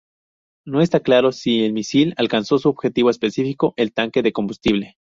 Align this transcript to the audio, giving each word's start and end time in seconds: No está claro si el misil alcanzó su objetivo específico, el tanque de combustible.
No 0.65 0.81
está 0.81 1.01
claro 1.01 1.31
si 1.31 1.63
el 1.63 1.73
misil 1.73 2.15
alcanzó 2.17 2.57
su 2.57 2.69
objetivo 2.69 3.11
específico, 3.11 3.75
el 3.77 3.93
tanque 3.93 4.23
de 4.23 4.33
combustible. 4.33 4.97